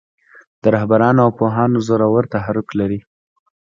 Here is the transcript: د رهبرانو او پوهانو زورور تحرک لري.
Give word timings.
د 0.61 0.63
رهبرانو 0.75 1.19
او 1.25 1.29
پوهانو 1.39 1.83
زورور 1.87 2.23
تحرک 2.33 2.67
لري. 2.79 2.99